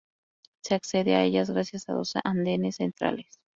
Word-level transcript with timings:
Se 0.63 0.73
accede 0.73 1.13
a 1.15 1.23
ellas 1.23 1.51
gracias 1.51 1.87
a 1.87 1.93
dos 1.93 2.13
andenes 2.23 2.77
centrales. 2.77 3.39